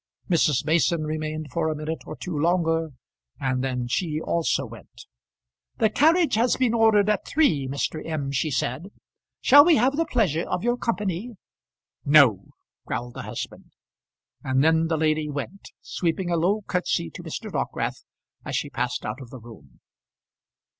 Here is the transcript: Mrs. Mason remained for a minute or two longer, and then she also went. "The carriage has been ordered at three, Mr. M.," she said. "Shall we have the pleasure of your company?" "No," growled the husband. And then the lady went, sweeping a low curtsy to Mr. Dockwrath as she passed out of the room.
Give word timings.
Mrs. 0.31 0.65
Mason 0.65 1.03
remained 1.03 1.51
for 1.51 1.69
a 1.69 1.75
minute 1.75 2.01
or 2.07 2.15
two 2.15 2.35
longer, 2.35 2.89
and 3.39 3.63
then 3.63 3.87
she 3.87 4.19
also 4.19 4.65
went. 4.65 5.05
"The 5.77 5.91
carriage 5.91 6.33
has 6.33 6.55
been 6.57 6.73
ordered 6.73 7.07
at 7.07 7.27
three, 7.27 7.67
Mr. 7.67 8.03
M.," 8.03 8.31
she 8.31 8.49
said. 8.49 8.89
"Shall 9.41 9.63
we 9.63 9.75
have 9.75 9.95
the 9.97 10.05
pleasure 10.07 10.49
of 10.49 10.63
your 10.63 10.75
company?" 10.75 11.35
"No," 12.03 12.45
growled 12.87 13.13
the 13.13 13.21
husband. 13.21 13.73
And 14.43 14.63
then 14.63 14.87
the 14.87 14.97
lady 14.97 15.29
went, 15.29 15.69
sweeping 15.81 16.31
a 16.31 16.35
low 16.35 16.63
curtsy 16.65 17.11
to 17.11 17.21
Mr. 17.21 17.51
Dockwrath 17.51 18.03
as 18.43 18.55
she 18.55 18.71
passed 18.71 19.05
out 19.05 19.21
of 19.21 19.29
the 19.29 19.39
room. 19.39 19.81